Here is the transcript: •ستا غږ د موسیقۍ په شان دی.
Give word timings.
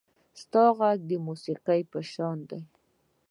•ستا 0.41 0.63
غږ 0.77 0.99
د 1.09 1.11
موسیقۍ 1.27 1.81
په 1.91 1.99
شان 2.11 2.37
دی. 2.49 2.61